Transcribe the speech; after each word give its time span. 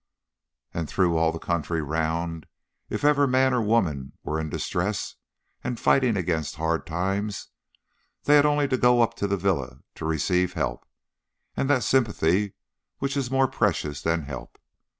And 0.73 0.89
through 0.89 1.15
all 1.15 1.31
the 1.31 1.37
country 1.37 1.79
round, 1.83 2.47
if 2.89 3.03
ever 3.03 3.27
man 3.27 3.53
or 3.53 3.61
woman 3.61 4.13
were 4.23 4.39
in 4.39 4.49
distress 4.49 5.13
and 5.63 5.79
fighting 5.79 6.17
against 6.17 6.55
hard 6.55 6.87
times, 6.87 7.49
they 8.23 8.35
had 8.35 8.45
only 8.47 8.67
to 8.69 8.77
go 8.79 9.03
up 9.03 9.13
to 9.17 9.27
the 9.27 9.37
villa 9.37 9.81
to 9.93 10.05
receive 10.05 10.53
help, 10.53 10.87
and 11.55 11.69
that 11.69 11.83
sympathy 11.83 12.55
which 12.97 13.15
is 13.15 13.29
more 13.29 13.47
precious 13.47 14.01
than 14.01 14.23
help. 14.23 14.57